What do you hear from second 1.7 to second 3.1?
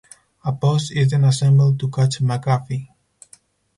to catch McGaffey.